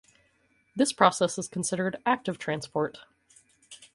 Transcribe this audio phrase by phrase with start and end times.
[0.75, 2.97] This process is considered active transport.